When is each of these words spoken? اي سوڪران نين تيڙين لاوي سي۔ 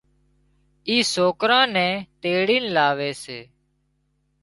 اي 0.89 0.95
سوڪران 1.13 1.65
نين 1.75 1.93
تيڙين 2.21 2.63
لاوي 2.75 3.11
سي۔ 3.23 3.39